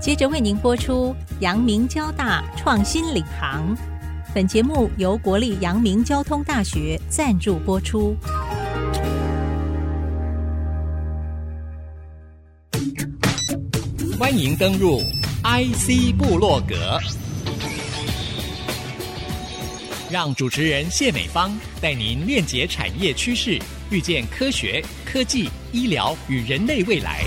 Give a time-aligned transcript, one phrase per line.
[0.00, 3.76] 接着为您播出阳明交大创新领航。
[4.34, 8.16] 本节目由国立阳明交通大学赞助播出。
[14.18, 15.00] 欢迎登入
[15.42, 16.98] IC 部落格，
[20.10, 23.58] 让主持人谢美芳带您链接产业趋势，
[23.90, 27.26] 遇见科学、科技、医疗与人类未来。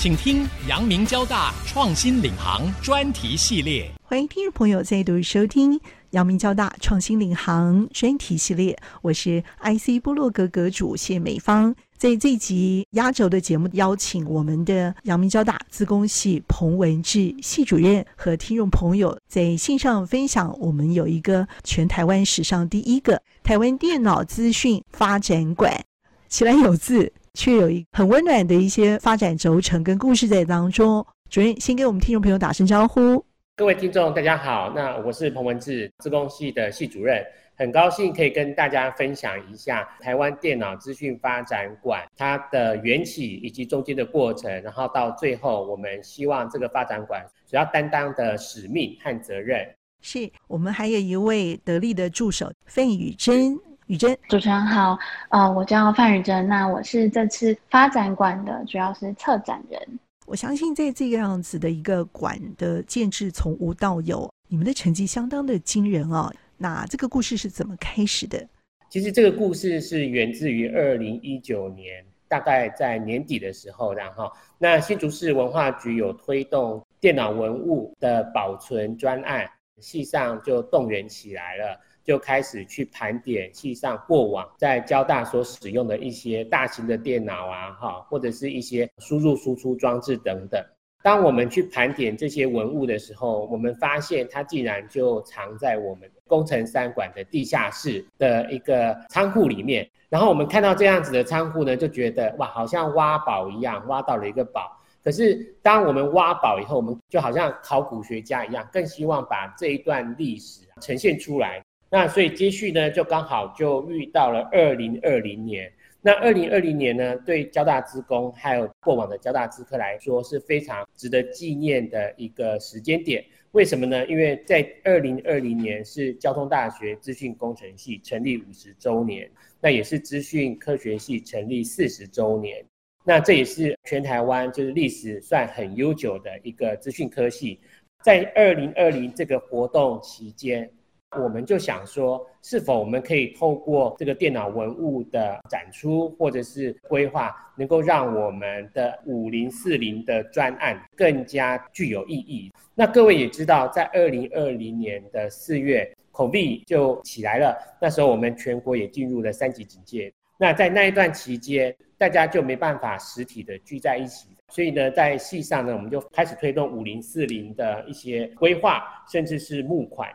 [0.00, 3.86] 请听阳明交大创新领航专题系列。
[4.02, 5.78] 欢迎听众朋友再度收听
[6.12, 11.74] 阳明交大创新领航专题系列，我是 IC 部落格阁主谢美芳。
[11.98, 20.58] 在这集压轴的节目，邀请我们的阳明交大资工系彭文志系主任和听众朋友在线上分享。
[20.60, 25.84] 我们有一个全台湾史上第一个台湾电脑资讯发展馆，
[26.30, 27.12] 起来有字。
[27.34, 31.06] 却有一很温暖的一些发展轴承跟故事在当中。
[31.28, 33.24] 主任先给我们听众朋友打声招呼。
[33.56, 37.22] 各位听众，大家好，那我是彭文志，自工系的系主任，
[37.56, 49.64] 很高兴可以跟大家分享一下台湾电脑资讯发展馆它的缘起以及中间的过程，然后到最后，我们希望这个发展馆主要担当的使命和责任。
[50.00, 53.58] 是我们还有一位得力的助手费宇珍。
[53.90, 54.96] 宇珍，主持人好，
[55.30, 59.98] 呃，我叫范宇珍，那我是这次发展馆的主要是策展人。
[60.26, 66.34] 我相信在这个样子的一个馆的建制从无到有，你们的成绩相当的惊人啊、哦。
[66.56, 68.46] 那这个故事是怎么开始的？
[68.90, 81.80] 其实这个故事是源自于二零一九年，大概在年底的时候，然后那新竹市文化局有推动电脑文物的保存专案，系上就动员起来了。
[82.04, 90.64] 就开始去盘点系上过往在交大所使用的一些大型的电脑啊，哈，或者是一些输入输出装置等等。
[91.02, 99.88] 当我们去盘点这些文物的时候，我们发现它竟然就藏在我们工程三馆的地下室的一个仓库里面。
[100.10, 104.76] 然后我们看到这样子的仓库呢，就觉得哇，好像挖宝一样，挖到了一个宝。
[105.02, 111.62] 可是当我们挖宝以后，我们就好像考古学家一样，更希望把这一段历史呈现出来。
[111.90, 115.70] 那所以接续呢，就刚好就遇到了二零二零年。
[116.00, 123.22] 那二零二零年呢，对交大资工还有过往的交大资科来说是非常值得纪念的一个时间点。
[123.52, 124.06] 为什么呢？
[124.06, 129.28] 因为在二零二零年是交通大学资讯工程系成立五十周年，
[129.60, 132.64] 那也是资讯科学系成立四十周年。
[133.04, 137.60] 那这也是全台湾就是历史算很悠久的一个资讯科系。
[138.04, 140.70] 在二零二零这个活动期间。
[141.18, 152.52] 我们就想说，是否我们可以透过这个电脑文物的展出或者是规划，能够让我们的五零四零的专案更加具有意义？
[152.76, 160.12] 那各位也知道，在二零二零年的四月恐币就起来了，那时候我们全国也进入了三级警戒。
[160.38, 170.08] 那在那一段期间，大家就没办法实体的聚在一起，所以呢，在系上呢，我们就开始推动五零四零的一些规划，甚至是募款。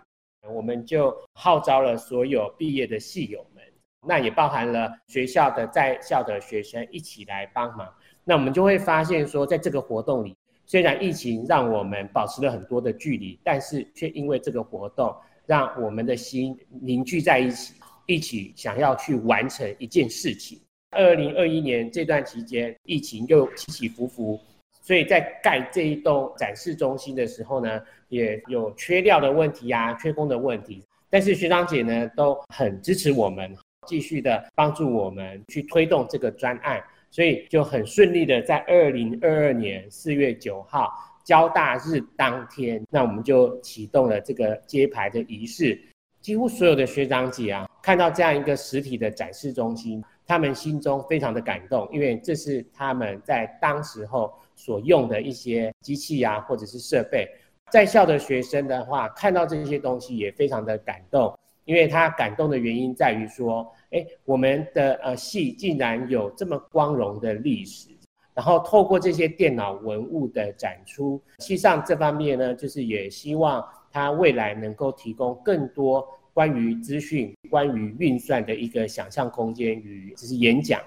[0.53, 3.63] 我们就号召了所有毕业的系友们，
[4.07, 7.87] 那也包含了学校的在校的学生一起来帮忙。
[8.23, 10.35] 那我们就会发现说，在这个活动里，
[10.65, 17.73] 虽然疫情让我们保持了很多的距离，但是却因为这个活动，让我们的心凝聚在一起，
[18.05, 20.59] 一起想要去完成一件事情。
[20.91, 24.39] 二零二一年这段期间，疫情又起起伏伏。
[24.85, 30.85] 所以在盖这一栋展示中心的时候呢，也有缺料的问题啊，缺工的问题。
[31.09, 33.51] 但是学长姐呢都很支持我们，
[33.87, 36.79] 继续的帮助我们去推动这个专案，
[37.09, 45.81] 所以就很顺利的在二零二二年四月九号交大日当天，那我们就启动了这个揭牌的仪式。
[46.21, 54.31] 几乎所有的学长姐啊，看到这样一个实体的展示中心，他们心中非常的感动，因为这是他们在当时候。
[54.55, 57.29] 所用的一些机器啊，或者是设备，
[57.71, 67.89] 在校的学生的话，看到这些东西也非常的感动，因为他感动的原因在于说，哎，我们的呃系竟然有这么光荣的历史，
[68.33, 80.81] 然后透过这些电脑文物的展出，系上这方面呢，就是也希望他未来能够提供更多关于资讯、关于运算的一个想象空间与就是演讲。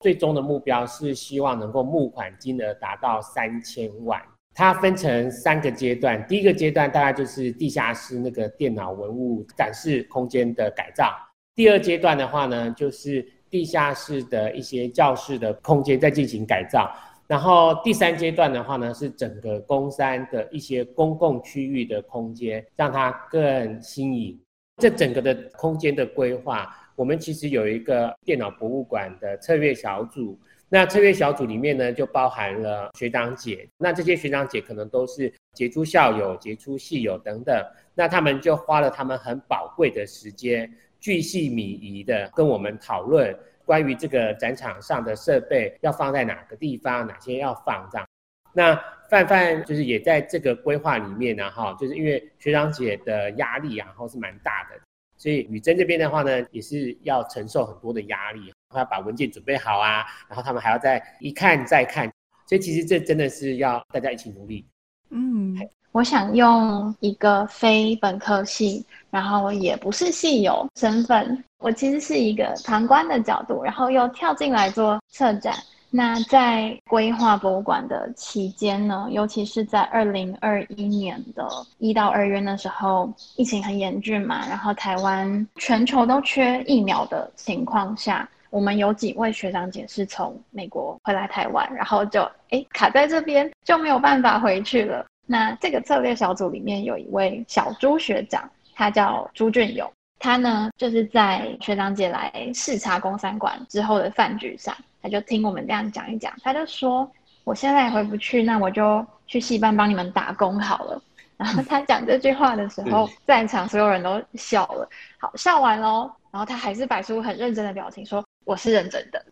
[0.00, 4.20] 最终的目标是希望能够募款金额达到三千万。
[4.54, 11.14] 它分成三个阶段，第一个阶段大概就是地下室那个电脑文物展示空间的改造。
[11.54, 16.90] 第二阶段的话呢，就是地下室的一些教室的空间在进行改造。
[17.26, 24.40] 然后第三阶段的话呢，是整个公三的一些公共区域的空间，让它更新颖。
[24.78, 30.38] 这整个的空间的规划，我们其实有一个电脑博物馆的策略小组。
[30.68, 33.68] 那策略小组里面呢，就包含了学长姐。
[33.78, 37.64] 那这些学长姐可能都是杰出校友、杰出系友等等。
[37.94, 43.32] 那他们就花了他们很宝贵的时间，巨细靡遗的跟我们讨论
[43.64, 48.04] 关于这个展场上的设备要放在哪个地方，哪些要放这样。
[48.52, 48.74] 那
[49.08, 54.80] 范范就是也在这个规划里面呢，哈，就是因为学长姐的压力，然后是蛮大的，
[55.16, 62.10] 所以宇珍这边的话呢，也是要承受很多的压力，要把文件准备好啊，然后他们还要再一看再看，
[62.46, 64.66] 所以其实这真的是要大家一起努力。
[65.10, 65.56] 嗯，
[65.92, 75.54] 我想用一个非本科系，然后也不是系友身份，我其实是一个旁观的角度，然后又跳进来做策展。
[75.88, 81.48] 那在规划博物馆的期间呢，尤其是在二零二一年的
[81.78, 95.06] 一到二月的时候，疫情很严峻嘛，然后台湾全球都缺疫苗的情况下，我们有几位学长姐是从美国回来台湾，然后就哎卡在这边就没有办法回去了。
[95.24, 104.76] 那这个策略小组里面有一位小朱学长，他叫朱俊勇，他呢就是在学长姐来视察公三馆之后的饭局上。
[105.06, 107.08] 他就听我们这样讲一讲，他就说
[107.44, 111.00] ：“我现在也回不去，那我就去戏班帮你们打工好了。”
[111.38, 114.88] 然后他讲这句话的时候，在场所有人都笑了。
[115.20, 119.24] 好，笑完喽，然后他还是摆出很认真的表情，说：“我是认真的。”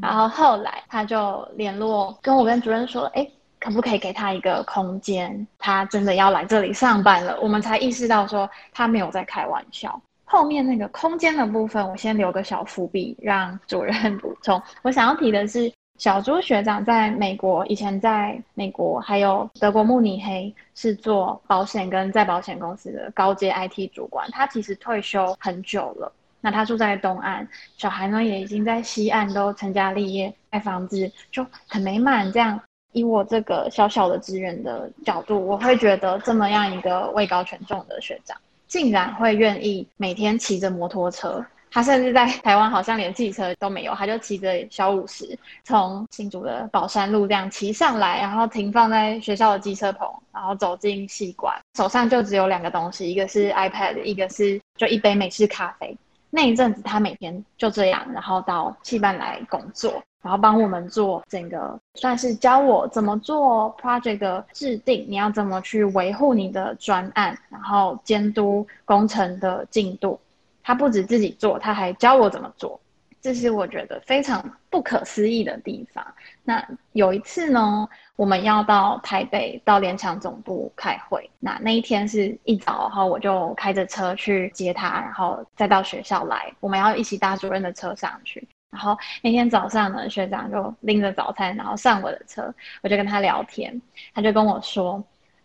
[0.00, 3.28] 然后后来他就联络跟我跟主任说：“哎，
[3.60, 5.46] 可不可以给他一个空间？
[5.58, 10.00] 他真的要来这里上班了。”我们才意识到说他没有在开玩笑。
[10.30, 14.60] 后面那个空间的部分，我先留个小伏笔，让主任补充。
[14.82, 24.30] 我想要提的是，小朱学长在美国，以前在美国还有德国慕尼黑是做保险跟再保险公司的高阶 IT 主管。
[24.30, 27.48] 他其实退休很久了，那他住在东岸，
[27.78, 32.30] 小孩呢也已经在西岸都成家立业，盖房子就很美满。
[32.30, 32.60] 这样，
[32.92, 38.36] 以我这个小小的职员的角度，我会觉得这么样一个位高权重的学长。
[38.68, 55.96] 竟然会愿意每天骑着摩托车，他甚至在 台湾好像连汽车都没有，他就骑着小五十从新竹的宝山路这样骑上来，然后停放在学校的机车棚，然后走进戏馆，手上就只有两个东西，一个是 iPad，一个是就一杯美式咖啡。
[56.30, 60.02] 那一阵子他每天就这样，然后到戏班来工作。
[60.22, 70.18] 然后帮我们做整个，算是教我怎么做 project 的制定，你要怎么去维护你的专案，然后监督工程的进度。
[70.62, 72.78] 他不止自己做，他还教我怎么做，
[73.22, 76.06] 这是我觉得非常不可思议的地方。
[76.44, 76.62] 那
[76.92, 88.46] 有一次呢，我们要到台北到联强总部开会，那那一天是一早，然后我就开着车去接他，然后再到学校来，我们要一起搭主任的车上去。
[88.70, 93.80] 然后那天早上呢，学长就拎着早餐，然后上我的车，我就跟他聊天，
[94.14, 95.02] 他就跟我说，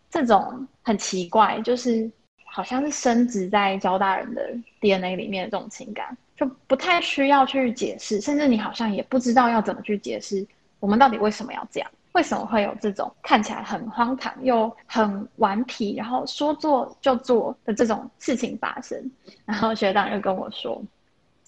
[0.09, 2.11] 这种很奇怪，就是
[2.43, 10.45] 好像是深植在交大人的 DNA 里面的这种情感，就不太需要去解释，甚至你好像也不知道要怎么去解释，
[10.81, 19.11] 我们到底为什么要这样，为什么会有这种看起来很荒唐又很顽皮，然后说做就做的这种事情发生。
[19.45, 20.83] 然后学长就跟我说。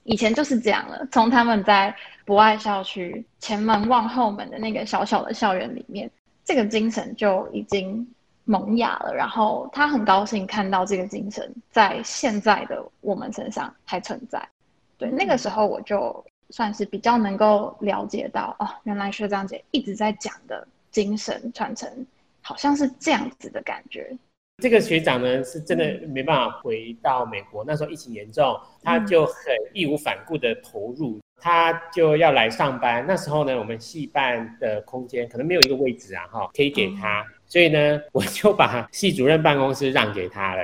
[0.05, 1.93] 以前就是这样了，从他们在
[2.25, 6.09] 博爱校区前门望后门的那个小小的校园里面，
[6.43, 8.07] 这个精神就已经
[8.43, 9.13] 萌芽了。
[9.15, 14.47] 然后他很高兴看到这个精神在现在的我们身上还存在。
[14.97, 21.89] 对，那个时候我就算是比较能够了解到，哦，原来学长姐一直在讲的精神传承，
[22.41, 24.15] 好像是这样子的感觉。
[24.61, 27.63] 这个学长呢，是真的没办法回到美国。
[27.67, 29.35] 那时候疫情严重，他就很
[29.73, 33.05] 义无反顾的投入，他就要来上班。
[33.05, 37.25] 那时候呢，我们系办的空间可能没有一个位置啊，哈，可以给他。
[37.45, 40.63] 所以呢，我就把系主任办公室让给他了。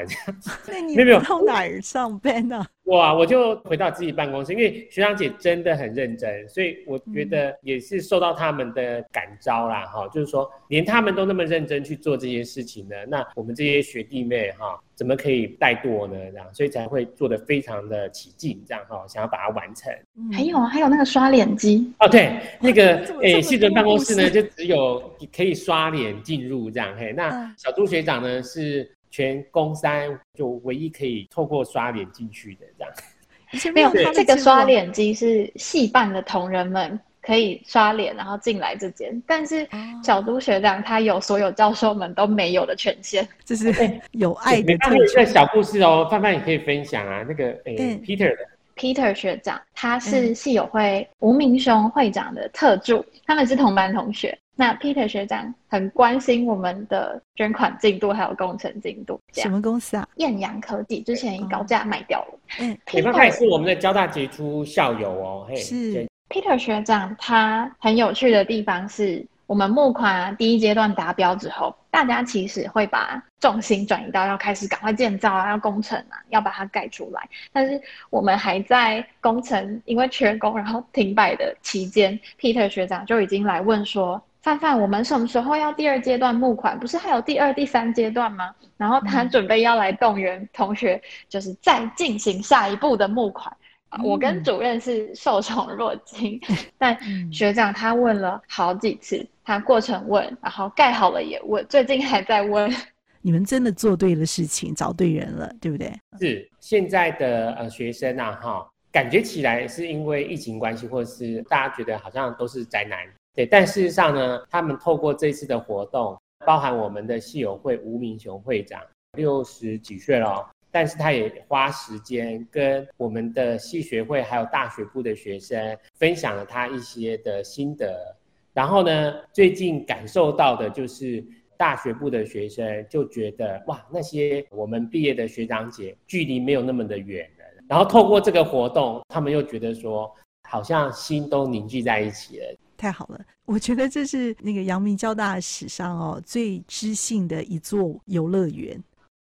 [0.68, 2.66] 那你没有到哪儿上班呢？
[2.92, 16.18] 哇，我就回到自己办公室，因为学长姐真的很认真，所以我觉得也是受到他们的感召啦，哈、嗯，就是说连他们都那么认真去做这件事情呢，那我们这些学弟妹哈，怎么可以怠惰呢？
[16.32, 19.90] 这样，所以才会做得非常的起劲，这样哈，想要把它完成。
[20.34, 25.02] 还有啊，还有那个刷脸机哦，对，那个诶，系主任办公室呢，就只有
[25.34, 28.92] 可以刷脸进入这样，嘿，那小朱学长呢是。
[29.12, 39.68] 全公三就唯一可以透过刷脸进去的这样，没有，这个刷脸机是戏办的同仁们可以刷脸然后进来这间，但是
[40.02, 43.72] 小朱学长他有所有教授们都没有的权限，这是
[44.12, 47.24] 有爱的特有一个小故事哦，范范也可以分享啊。
[47.28, 48.38] 那个诶、欸、，Peter 的
[48.78, 54.36] Peter 学长，他是系友会吴明雄会长的特助，嗯、他们是同班同学。
[54.58, 59.20] 那 Peter 学长很关心我们的捐款进度还有工程进度。
[59.34, 60.08] 什么公司啊？
[60.18, 62.40] 艳阳科技之前高价卖掉了。
[62.60, 65.46] 嗯，你们也是我们的交大杰出校友哦。
[65.50, 77.28] 嘿，是 Peter 学长，他很有趣的地方是，我们募款第一阶段达标之后，大家其实会把重心转移到要开始赶快建造啊，要工程啊，要把它盖出来。
[77.52, 84.22] 但是我们还在工程因为缺工然后停摆的期间，Peter 学长就已经来问说。
[84.42, 86.80] 范范，我们什么时候要第二阶段募款？
[86.80, 88.54] 不是还有第二、第三阶段吗？
[88.76, 93.56] 然后他准备要来动员同学，就是再进行下一步的募款。
[93.92, 96.98] 嗯、我跟主任是受宠若惊， 嗯、但
[97.32, 102.74] 学长他问了好几次，他过程问，然后盖好了也问，最近还在问。
[103.22, 105.94] 你们真的做对了事情，找对人了，对不对？
[106.20, 112.98] 是现在的呃学生啊，哈，感觉起来是因为疫情关系，或者是大家觉得好像都是宅男。
[113.34, 118.82] 对，但事实上呢，他们透过这次的活动，包含我们的戏友会吴明雄会长，
[119.18, 128.16] 六十几岁了，但是他也花时间跟我们的戏学会还有大学部的学生分享了他一些的心得。
[128.54, 131.24] 然后呢，最近感受到的就是
[131.56, 137.30] 大学部的学生就觉得哇，那些我们毕业的学长姐距离没有那么的远。
[137.70, 140.14] 然后透过这个活动，他们又觉得说，
[140.50, 142.56] 好像心都凝聚在一起了。
[142.82, 148.84] 太好了，我觉得这是那个阳明交大史上哦最知性的一座游乐园。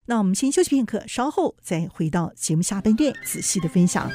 [0.06, 4.10] 那我们先休息片刻，稍后再回到节目下半段，仔细的分享。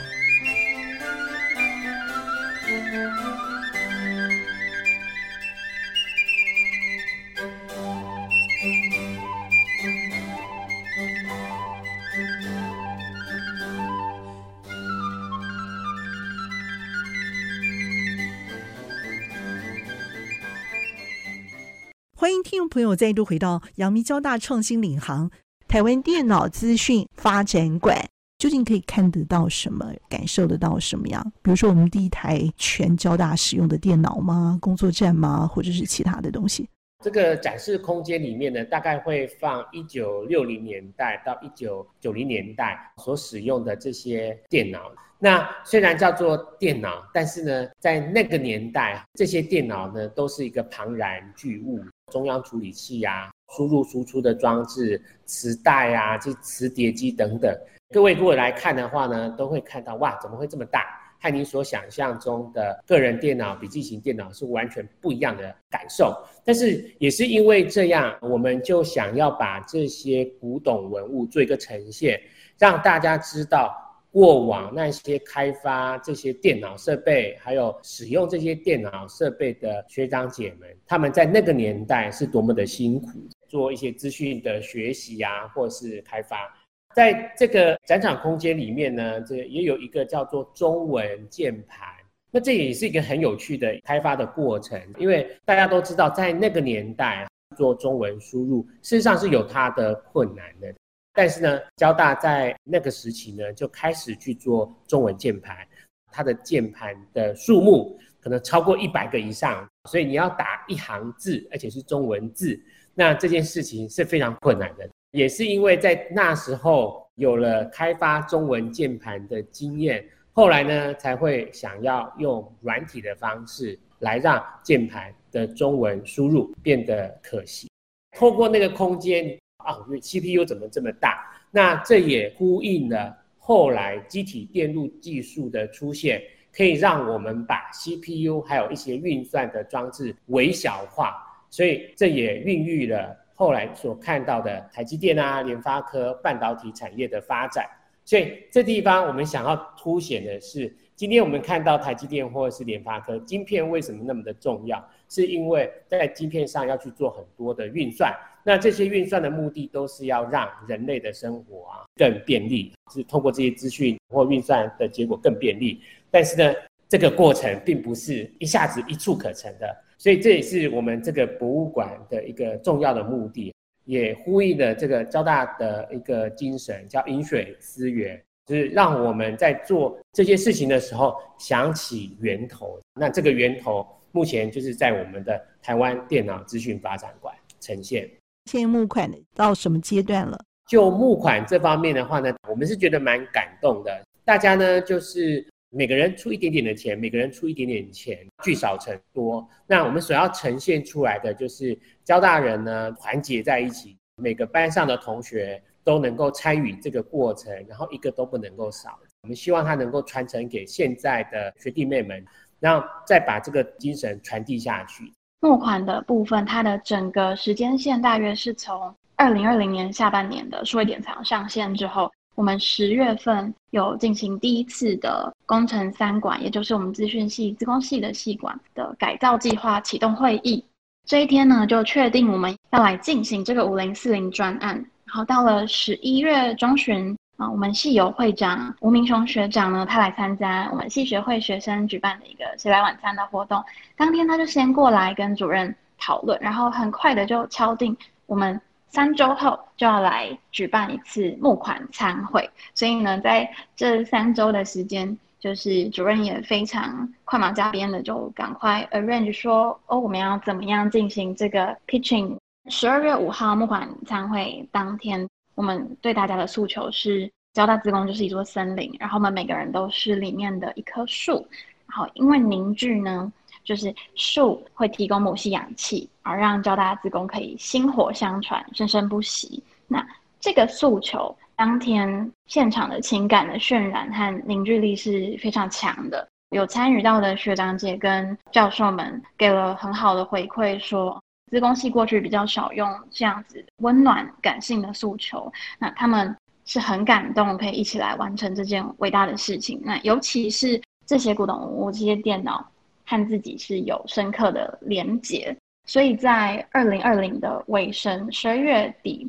[22.59, 25.31] 听众朋友再度回到阳明交大创新领航
[25.65, 28.05] 台湾电脑资讯发展馆，
[28.37, 31.23] 究竟可以看得到什么，感受得到什么样？
[31.41, 34.57] 比如说，我们第一台全交大使用的电脑吗？
[34.61, 35.47] 工作站吗？
[35.47, 36.67] 或者是其他的东西？
[37.01, 44.91] 这个展示空间里面呢，大概会放一九六零年代到一九九零年代所使用的这些电脑。
[45.21, 51.79] 那虽然叫做电脑，但是呢，在那个年代，这些电脑呢都是一个庞然巨物。
[52.09, 57.57] 中央处理器啊，输入输出的装置、磁带啊，这磁碟机等等，
[57.91, 60.99] 各位如果来看的话呢，都会看到哇，怎么会这么大？
[61.21, 66.15] 和你所想象中的个人电脑、笔记型电脑是完全不一样的感受。
[66.45, 72.17] 但是也是因为这样，我们就想要把这些古董文物做一个呈现，
[72.57, 73.73] 让大家知道。
[74.11, 83.07] 过往那些开发这些电脑设备，还有使用这些电脑设备的学长姐们，他们在那个年代是多么的辛苦，
[83.47, 86.51] 做一些资讯的学习啊，或是开发。
[86.95, 91.87] 在这个展场空间里面呢，这也有一个叫做中文键盘，
[92.31, 100.73] 那这也是一个很有趣的开发的过程，因为大家都知道，在那个年代做中文输入，事实上是有它的困难的。
[101.19, 105.67] 但是呢，交大在那个时期呢，就开始去做中文键盘，
[106.13, 112.57] 它的键盘的数目可能超过一百个以上，所以你要打一行字，而且是中文字，
[112.95, 114.89] 那这件事情是非常困难的。
[115.11, 127.69] 也是因为在那时候有了开发中文键盘的经验，后来呢，才会想要用软体的方式来让键盘的中文输入变得可行，
[128.17, 129.37] 透过那个空间。
[129.69, 131.25] 啊，CPU 怎么这么大？
[131.51, 136.21] 那这也呼应了后来机体电路技术的出现，
[136.51, 141.15] 可以让我们把 CPU 还有一些运算的装置微小化，
[141.49, 147.65] 所以这也孕育了后来所看到的台积电啊、联发科半导体产业的发展。
[148.05, 154.83] 所以这地方我们想要凸显的是，今天我们看到台积电或者是联发科晶片为什么那么的重要？
[155.07, 158.11] 是因为在晶片上要去做很多的运算。
[158.43, 165.81] 那这些运算的目的都是要让人类的生活啊更便利，是通过这些资讯或运算的结果更便利。
[166.09, 166.53] 但是呢，
[166.87, 173.53] 这个过程并不是一下子一蹴可成的，所以这也是我们这个博物馆的一个重要的目的，
[173.85, 178.19] 也呼应了这个交大的一个精神，叫饮水思源。
[178.45, 182.79] 就是让我们在做这些事情的时候想起源头。
[182.99, 188.09] 那这个源头目前就是在我们的台湾电脑资讯发展馆呈现。
[188.57, 190.39] 现募款到什么阶段了？
[190.67, 194.03] 就募款这方面的话呢，我们是觉得蛮感动的。
[194.25, 199.47] 大家呢就是每个人出一点点的钱，每个人出一点点钱，聚少成多。
[199.67, 205.61] 那我们所要呈现出来的就是交大人呢团结在一起，每个班上的同学。
[205.81, 208.99] 都能够参与这个过程，然后一个都不能够少。
[209.23, 212.23] 我们希望他能够传承给现在的学弟妹们，
[212.59, 215.11] 然后再把这个精神传递下去。
[215.41, 230.63] 募款的部分，它的整个时间线大约是从二零二零年下半年的数位典藏上线之后，我们十月份有进行第一次的工程三馆，也就是我们资讯系、资工系的系馆的改造计划启动会议。
[231.05, 234.75] 这一天呢，就确定我们要来进行这个五零四零专案。
[235.05, 243.63] 然后到了十一月中旬啊，我们系友会长吴明雄学长呢，他来参加我们系学会学生举办的一个谁来晚餐的活动。
[243.95, 252.49] 当天他就先过来跟主任讨论，然后很快的就敲定我们三周后就要来举办一次募款餐会。
[252.75, 262.35] 所以呢，在这三周的时间，就是主任也非常快马加鞭的就赶快 arrange 说，哦，我们要怎么样进行这个 pitching。
[262.69, 265.25] 十二月五号募款餐会当天，
[265.59, 271.45] 我们对大家的诉求是：交大自工就是一座森林，然后我们每个人都是里面的一棵树。
[271.85, 273.29] 然后因为凝聚呢，
[273.65, 279.61] 就是树会提供母系氧气，而让交大自工可以薪火相传，生生不息。
[279.85, 280.01] 那
[280.39, 286.25] 这个诉求当天现场的情感的渲染和凝聚力是非常强的。
[286.51, 291.21] 有参与到的学长姐跟教授们给了很好的回馈，说。
[291.49, 299.81] 资工系过去比较少用这样子温暖感性的诉求，那他们是很感动，可以一起来完成这件伟大的事情。
[299.83, 302.63] 那尤其是这些古董物、这些电脑
[303.05, 305.55] 和自己是有深刻的连结，
[305.87, 309.27] 所以在二零二零的尾声，十二月底，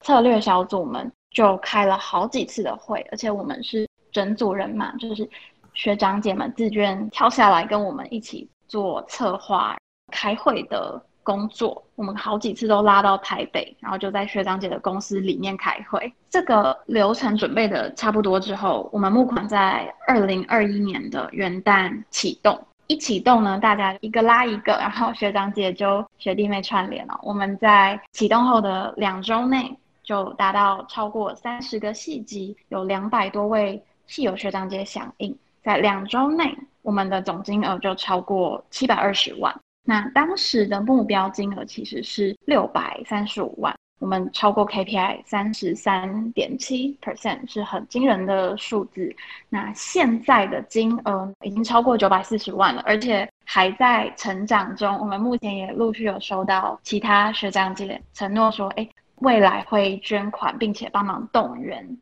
[0.00, 5.28] 策略小组们就开了好几次的会，而且我们是整组人嘛，就是
[5.74, 9.76] 学长姐们自愿跳下来跟我们一起做策划、
[10.10, 11.00] 开会的。
[11.22, 16.12] 工作，我们好几次都拉到台北，然后就在学长姐的公司里面开会。
[16.28, 22.58] 这个流程准备的差不多之后，我们募款在二零二一年的元旦启动。
[22.88, 27.18] 一启动呢，大家一个拉一个，然后学长姐就学弟妹串联了。
[27.22, 35.34] 我们在启动后的两周内，就达到超过三十个系级，有两百多位系友学长姐响应。
[35.62, 39.54] 在两周内，我们的总金额就超过七百二十万。
[39.84, 49.14] 那当时的目标金额其实是六百三十五万，我们超过 KPI 三十三点七 percent 是很惊人的数字。
[49.48, 54.96] 那现在的金额已经超过九百四十万了，而且还在成长中。
[54.98, 61.98] 我们目前也陆续有收到其他学长姐承诺说，哎，未来会捐款，并且帮忙动员。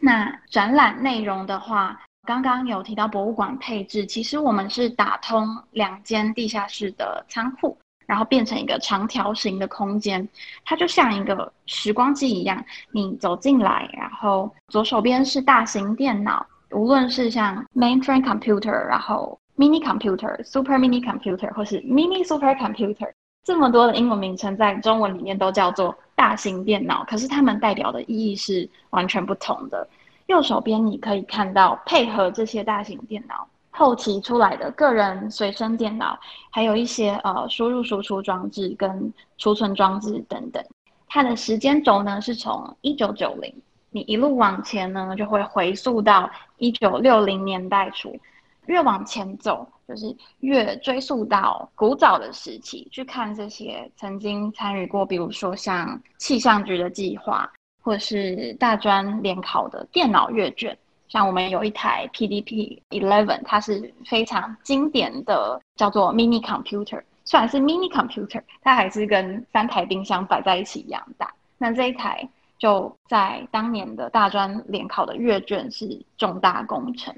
[0.00, 10.26] 那展览内容的话，刚刚有提到博物馆配置，其实我们是打通两间地下室的仓库，然后变成一个长条形的空间，
[10.64, 12.64] 它就像一个时光机一样。
[12.92, 23.12] 你走进来，然后左手边是大型电脑，无论是像 mainframe computer，然后 mini computer、super mini computer 或是 mini super computer，
[23.44, 29.86] 这么多的英文名称在中文里面都叫做大型电脑，可是它们代表的意义是完全不同的。
[30.26, 36.18] 右手边你可以看到，配合这些大型电脑后期出来的个人随身电脑，
[36.50, 40.64] 还有一些呃输入输出装置跟储存装置等等。
[41.08, 43.54] 它的时间轴呢是从一九九零，
[43.90, 48.18] 你一路往前呢就会回溯到一九六零年代初，
[48.66, 57.52] 越往前走就是越追溯到古早的时期，去看这些曾经参与过，比如说像气象局的计划。
[57.84, 60.74] 或者是大专联考的电脑阅卷，
[61.06, 67.02] 像我们有一台 PDP Eleven，它是非常经典的，叫做 Mini Computer。
[67.26, 71.30] 虽然是 Mini Computer，它还是跟三台冰箱摆在一起一样大。
[71.58, 72.26] 那这一台
[72.58, 77.14] 就在当年的大专联考的阅卷是重大工程。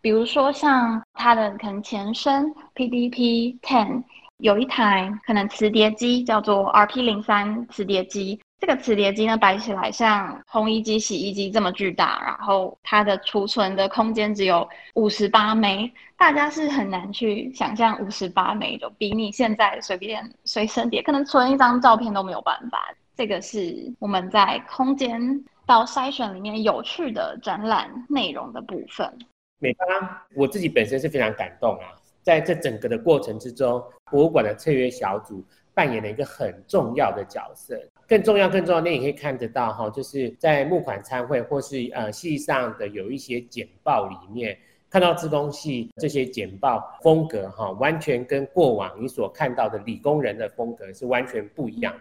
[0.00, 4.02] 比如说像它的可能前身 PDP Ten，
[4.38, 8.40] 有一台可能磁碟机叫做 RP 零三磁碟机。
[8.60, 22.94] 这个磁碟机呢，摆起来像烘衣机、洗衣机这么巨大，然后它的储存的空间只有五十八枚，大家是很难去想象五十八枚，就比你现在随便随身碟可能存一张照片都没有办法。
[23.16, 29.10] 这个是我们在空间到筛选里面有趣的展览内容的部分。
[29.58, 29.86] 美芳，
[30.34, 35.42] 我自己本身是非常感动啊，在这整个的过程之中，博物馆的策约小组
[35.72, 37.74] 扮演了一个很重要的角色。
[38.10, 44.58] 更重要、更重要，那你可以看得到哈，就是在募款参会或是呃系上的有一些简报里面，
[44.90, 51.94] 看到资工系这些简报风格哈，完全跟过往你所看到的理工人的风格是完全不一样。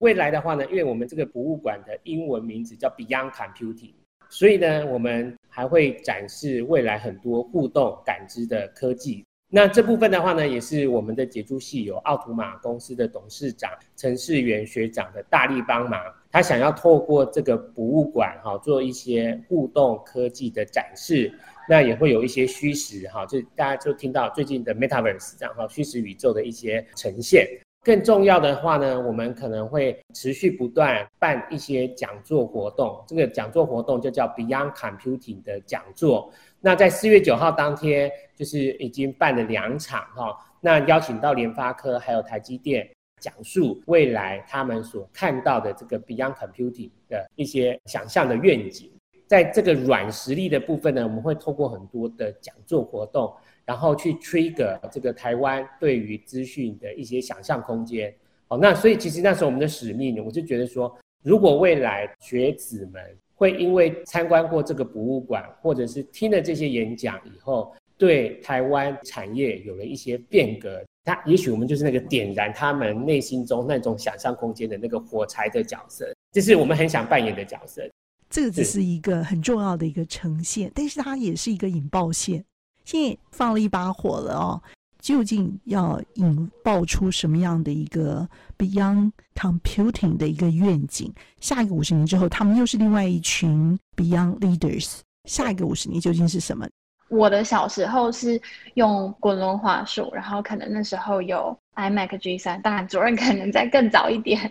[0.00, 3.94] 未来的话呢，因为我们这个博物馆的英文名字叫 Beyond Computing。
[4.28, 9.24] 所以呢，我们还会展示未来很多互动感知的科技。
[9.54, 16.00] 那这部分的话呢，也是我们的杰出系有奥图玛公司的董事长陈世元学长的大力帮忙。
[16.32, 21.32] 他想要透过这个博物馆哈，做一些互动科技的展示。
[21.68, 27.46] 那也会有一些虚实哈，就大家就听到最近的 Metaverse 这样哈，虚实宇宙的一些呈现。
[27.84, 33.04] 更重要的话呢，我们可能会持续不断办一些讲座活动。
[33.06, 36.32] 这个讲座活动就叫 Beyond Computing 的讲座。
[36.64, 40.34] 那在四月九号当天，就是已经办了两场哈。
[40.62, 42.88] 那邀请到联发科还有台积电
[43.20, 48.90] 讲述未来他们所看到的这个 Beyond Computing 的一些想象的愿景。
[49.26, 53.30] 在这个软实力的部分呢，我们会透过很多的讲座活动。
[53.66, 58.14] 然后去 trigger 这个台湾对于资讯的一些想象空间，
[58.46, 63.02] 好，那所以其实那时候我们的使命，我就觉得说，如果未来学子们
[63.44, 77.86] 会因为参观过这个博物馆，或者是听了这些演讲以后，对台湾产业有了一些变革，那也许我们就是那个点燃他们内心中那种想象空间的那个火柴的角色，这是我们很想扮演的角色。
[78.30, 82.42] 这个只是一个很重要的一个呈现，但是它也是一个引爆线。
[82.82, 84.62] 现在放了一把火了哦，
[85.04, 91.12] 究竟要引爆出什么样的一个 Beyond Computing 的一个愿景？
[91.40, 95.00] 下一个五十年之后，他们又是另外一群 Beyond Leaders。
[95.28, 96.66] 下一个五十年究竟是什么？
[97.10, 98.40] 我的小时候是
[98.76, 104.50] 用滚轮滑鼠，然后可能那时候有 iMac G3，当然主任可能在更早一点。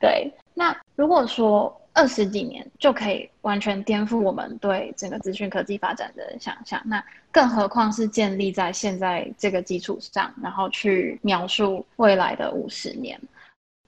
[0.00, 1.72] 对，那如果说。
[1.94, 13.20] 二十几年就可以完全颠覆我们对整个资讯科技发展的想象，那更何况是建立在现在这个基础上，然后去描述未来的五十年。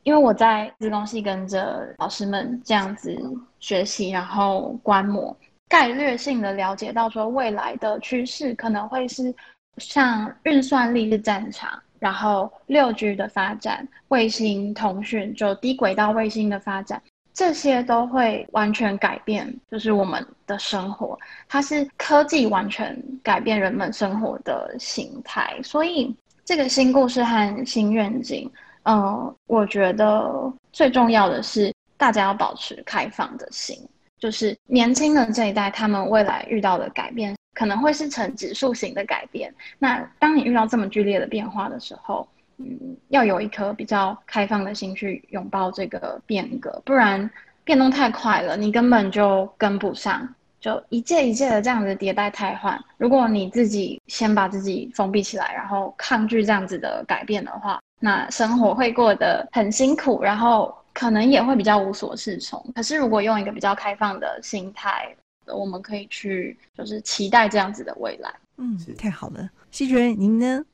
[0.03, 3.19] 因为我在资工系跟着老师们这样子
[3.59, 5.35] 学习，然后观摩，
[5.67, 9.35] 概略性的了解到说未来的趋势可能会是
[9.79, 17.01] 像运算力是战场，然后六 G 的发展，卫星通讯就低轨道卫星的发展。
[17.35, 21.19] 这些都会完全改变，就是我们的生活，
[21.49, 25.61] 它是科技完全改变人们生活的形态。
[25.65, 28.49] 所以，这个新故事和新愿景，
[28.85, 33.77] 嗯、呃，我觉得最重要的是大家要保持开放的心，
[34.21, 39.53] 就是年轻的这一代，他们未来遇到的改变可能会是呈指数型的改变。
[39.81, 47.29] 那当你遇到这么剧烈的变化的时候，嗯，要有一颗比较开放的心去拥抱这个变革，不然
[47.65, 50.29] 变动太快了，你根本就跟不上，
[50.61, 52.79] 就一届一届的这样子迭代汰换。
[52.97, 62.65] 如果你自己先把自己封闭起来，然后抗拒这样子的改变的话，那生活会过得很辛苦，然后可能也会比较无所适从。
[62.75, 65.15] 可是如果用一个比较开放的心态，
[65.47, 68.33] 我们可以去就是期待这样子的未来。
[68.57, 70.65] 嗯，太好了，希觉您呢？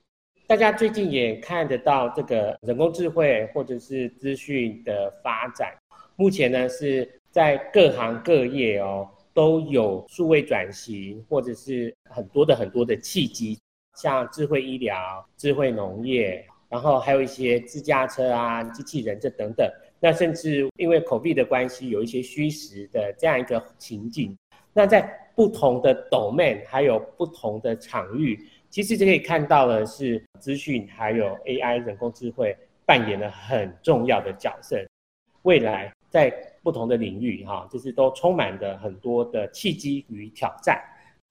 [0.50, 5.72] 大家最近也看得到这个人工智慧或者是资讯的发展，
[6.16, 13.60] 目前呢是在各行各业哦都有数位转型，或者是很多的很多的契机，
[13.96, 19.70] 像智慧医疗、智慧农业，然后还有一些自驾车啊、机器人这等等。
[20.00, 24.36] 那甚至因为口币的关系，有一些虚实的这样一个情景。
[24.72, 25.00] 那在
[25.36, 28.48] 不同的 domain 还有不同的场域。
[28.70, 32.56] 其实就可以看到的是，资讯还有 AI 人工智慧
[32.86, 34.80] 扮演了很重要的角色。
[35.42, 40.80] 未来在不同的领域，哈，就是都充满着很多的契机与挑战。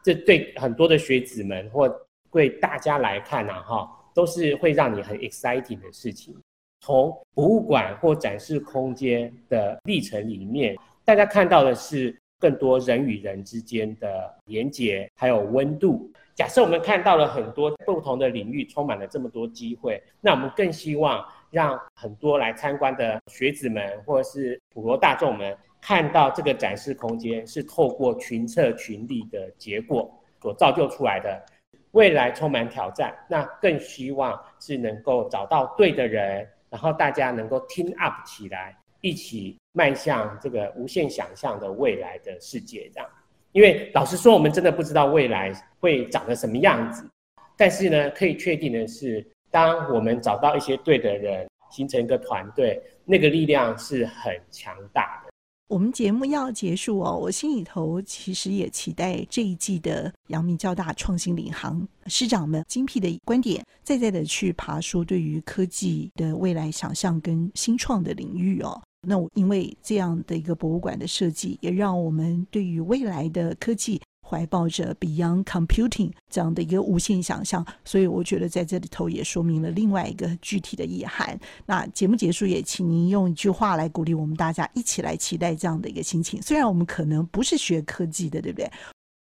[0.04, 1.88] 这对很多的学子们或
[2.32, 6.36] 对大家来看呢，哈，都是会让你很 exciting 的事情。
[6.82, 10.76] 从博物馆或展示空间的历程里面，
[11.06, 16.12] 大家看到的是更多人与人之间的连接，还有温度。
[16.34, 30.10] 假设我们看到了很多不同的领域，充满了这么多机会，那我们更希望让很多来参观的学子们，或者是普罗大众们，看到这个展示空间是透过群策群力的结果
[30.42, 31.46] 所造就出来的。
[31.92, 43.10] 未来充满挑战，那更希望是能够找到对的人，然后大家能够 team up 起来，一起迈向这个无限想象的未来的世界，这样。
[43.54, 47.10] 因为老实说，我们真的不知道未来会长得什么样子。
[47.56, 55.30] 但是呢，可以确定的是，当我们找到一些对的人，形成一个团队，那个力量是很强大的。
[55.70, 68.82] 我们节目要结束哦，我心里头其实也期待这一季的阳明交大创新领航师长们精辟的观点，再再的去爬出对于科技的未来想象跟新创的领域哦。
[69.08, 81.40] 那我因为这样的一个博物馆的设计，也让我们对于未来的科技怀抱着 Beyond Computing 这样的一个无限想象，所以我觉得在这里头也说明了另外一个具体的意涵。
[81.66, 86.42] 那节目结束，也请您用一句话来鼓励我们大家一起来期待这样的一个心情。
[86.42, 88.70] 虽然我们可能不是学科技的，对不对？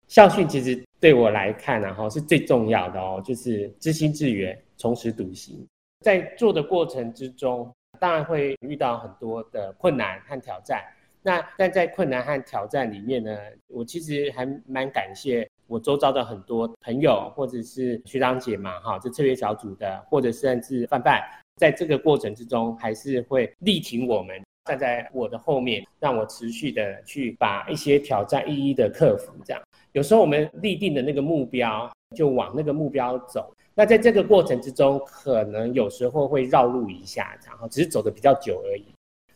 [0.08, 5.64] 校训其实对我来看然后，是最重要的哦，就是知心致远，从实笃行。
[6.04, 7.72] 在做的过程之中。
[8.00, 10.84] 当然会遇到很多的困难和挑战。
[11.24, 21.22] 那但在困难和挑战里面呢，我其实还蛮感谢我周遭的很多朋友，或者是学长姐嘛，哈，这策略小组的，或者甚至范范，
[21.58, 29.34] 在这个过程之中，还是会力挺我们，站在我的后面，让我持续的去把一些挑战一一的克服。
[29.44, 33.54] 这样，有时候我们立定的那个目标，就往那个目标走。
[33.78, 38.84] 那在这个过程之中，可能有时候会绕路一下，然后只是走的比较久而已。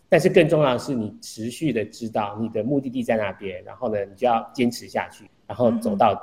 [0.10, 6.22] 但是更重要的是，你持续的知道你的目的地在那边，然后呢，你就要坚持下去，然后走到底。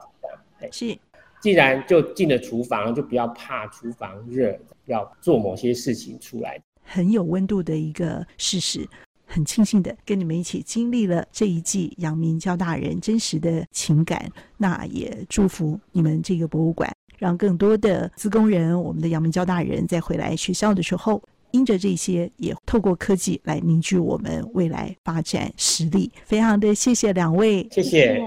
[0.58, 0.98] 嗯、是，
[1.40, 6.60] 既然就进了厨房，就不要怕厨房热，要做某些事情出来。
[6.82, 8.84] 很有温度的一个事实，
[9.26, 14.28] 很庆幸的跟你们一起经历了这一季阳明交大人真实的情感。
[14.56, 16.92] 那也祝福你们这个博物馆。
[17.18, 26.10] 让更多的资工人，我们的阳明交大人再回来学校的时候，因着这些，也透过科技来凝聚我们未来发展实力。
[26.24, 28.22] 非常的谢谢两位，谢谢。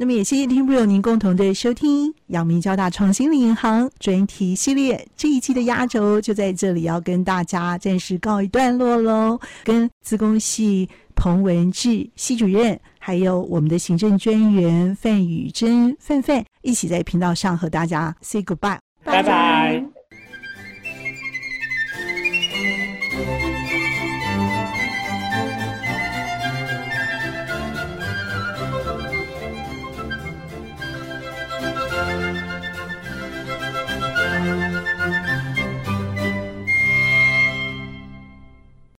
[0.00, 9.40] 那么也谢谢听众朋友您共同的收听，阳明交大创新领航专题系列这一期的压轴就在这里，要跟大家暂时告一段落喽。
[9.64, 12.80] 跟资工系彭文志系主任。
[12.98, 19.97] 还有我们的行政专员范宇珍范范一起在频道上和大家 say goodbye，拜拜。